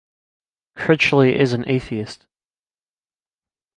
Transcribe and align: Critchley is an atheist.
Critchley 0.75 1.35
is 1.35 1.53
an 1.53 1.63
atheist. 1.69 2.25